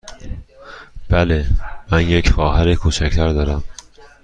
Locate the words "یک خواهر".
2.09-2.75